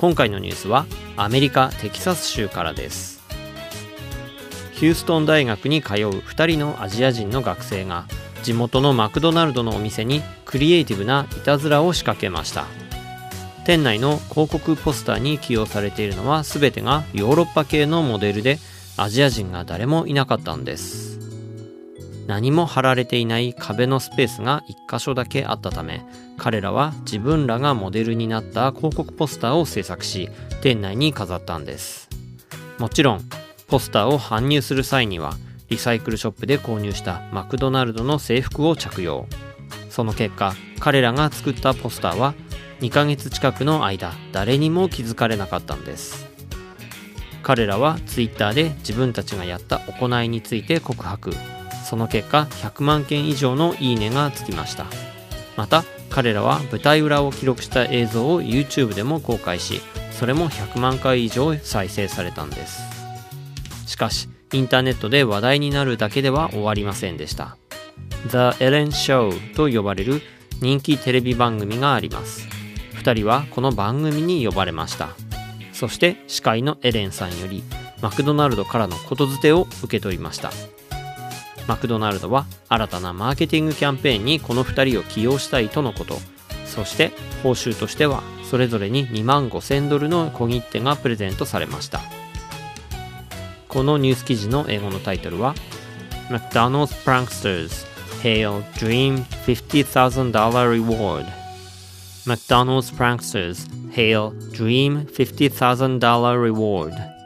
[0.00, 0.86] 今回のニュースは
[1.18, 3.20] アメリカ・テキサス州からです。
[4.72, 8.06] ヒューストン大学に通う2人のアジア人の学生が
[8.42, 12.64] 地元のマクドナルドのお店にクリエイティブないたずらを仕掛けました。
[13.66, 18.58] 店内の広告ポスターに起用されているのは全てがヨーロッパ系のモデルで
[18.96, 21.09] アジア人が誰もいなかったんです。
[22.30, 26.06] 何も貼られていない壁のスペースが1箇所だけあったため
[26.38, 30.28] 彼らは自分らがモデルになった広告ポスターを制作し
[30.62, 32.08] 店内に飾ったんです。
[32.78, 33.20] もちろん
[33.66, 35.34] ポスターを搬入する際には
[35.70, 39.26] リサイクルショップで購入したマクドナルドの制服を着用。
[39.90, 42.34] その結果彼らが作ったポスターは
[42.78, 46.28] 2ヶ月近くの間誰にも気づかれなかったんです。
[47.42, 51.32] 彼らは Twitter で自分たちがやった行いについて告白。
[51.90, 54.86] その結果100万件以上のいいねがつきました。
[55.56, 59.80] また彼らは舞台裏を記録した映像を YouTube でも公開し
[60.12, 62.80] それも100万回以上再生されたんです。
[63.88, 67.56] しかしインターネットで話題になるだけでは終わりませんでした。
[68.28, 70.22] The Ellen Show と呼ばれる
[70.60, 72.46] 人気テレビ番組があります。
[73.02, 75.08] 2人はこの番組に呼ばれました。
[75.72, 77.64] そして司会のエレンさんより
[78.00, 80.52] マクドナルドからのことづてを受け取りました。
[81.70, 86.16] マクドナルドは新たなマーケティングキャンペーンにこの2人を起用したいとのこと。
[86.66, 87.12] そして
[87.44, 92.00] 報酬としてはそれぞれに2万5000ドルの小切手がプレゼントされました。
[93.68, 95.54] このニュース記事の英語のタイトルは
[96.28, 97.86] McDonald's Pranksters
[98.24, 101.26] Hail Dream $50,000 Reward.
[102.26, 107.19] McDonald's Pranksters Hail Dream $50,000 Reward.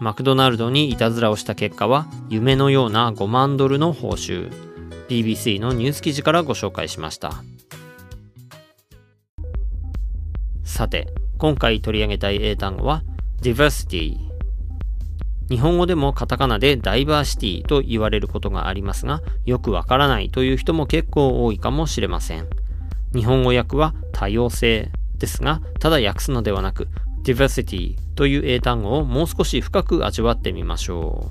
[0.00, 4.50] マクドナルドにいたずらをした結果は夢のような5万ドルの報酬。
[5.10, 7.32] BBC のニュース記事からご紹介しました。
[10.64, 13.02] さて今回取り上げたい英単語は
[13.42, 14.16] diversity
[15.50, 22.48] 日本語でもカタカナでダイバーシティと言われることがありますがよくわからないという人も結構多いかもしれません。
[23.14, 26.88] 日本語訳は多様性ですがただ訳すのではなく
[27.22, 31.30] diversity という英単語をもう少し深く味わってみましょ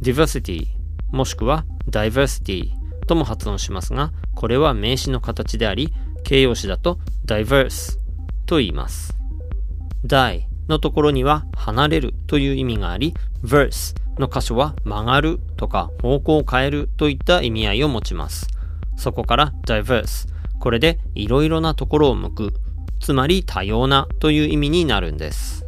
[0.00, 0.04] う。
[0.04, 0.66] Diversity
[1.12, 2.70] もしくは diversity
[3.06, 5.92] とも発音しますがこれは名詞の形であり
[6.24, 7.98] 形容詞だと diverse
[8.46, 9.16] と言います。
[10.04, 18.48] Die のところには離れるという意味があり verse の箇所は曲がるとか方向を変えるといった意味合いを持ちます。
[18.96, 20.28] そこから diverse
[20.60, 22.54] これでいろいろなところを向く
[23.04, 25.66] つまり多様なという意味になるんです。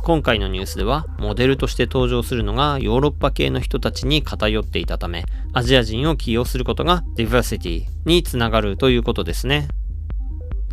[0.00, 9.68] 今回のニュースではモデルとして登場するのがヨーロッパ系の人たちに偏っていたためアジア人を起用することが diversity につながるということですね。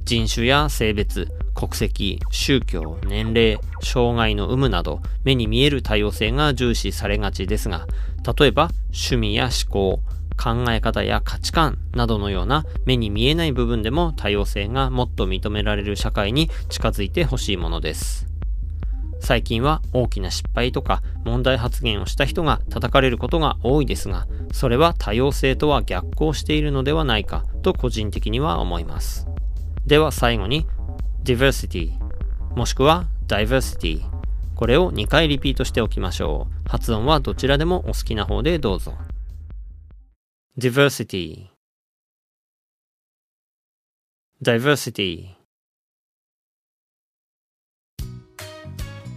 [0.06, 7.86] 人種や性別国籍、宗教、年齢、障害の有無など目に見える多様性が重視されがちですが、
[8.40, 10.00] 例えば趣味や思考、
[10.38, 18.28] 考え方や価値観などのような目に見えない部分でも多様性がもっと認められる社会に近づいてほしいものです。
[19.19, 29.28] 最近は大きな失敗とか問題発言をした人が叩かれることが多いですが、それは多様性とは逆行しているのではないかと個人的には思います。
[29.85, 30.68] では最後に
[31.24, 31.94] diversity
[32.56, 34.03] もしくは diversity
[34.56, 36.69] これを2回リピートしておきましょう。
[36.69, 38.94] 発音はどちらでもお好きな方でどうぞ。
[40.57, 41.49] Diversity.
[44.41, 45.35] Diversity.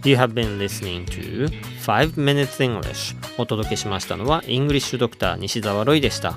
[0.03, 1.47] You have been listening to
[1.85, 3.15] 5 Minutes English.
[3.37, 6.35] お届けしましたのはイングリッシュドクター西澤ロイでした。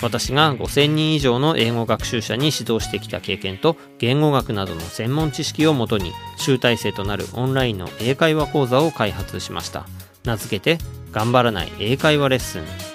[0.00, 9.86] 私が5000人以上の英語学習者に指導してきた経験と言語学などの専門知識をもとに集大成となるオンラインの英会話講座を開発しました。
[10.24, 10.82] 名付けて
[11.12, 12.85] 頑張らない英会話レッスン。